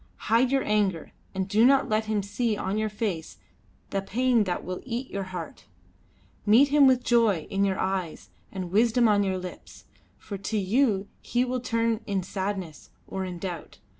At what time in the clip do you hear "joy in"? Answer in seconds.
7.03-7.63